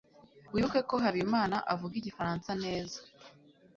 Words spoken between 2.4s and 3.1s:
neza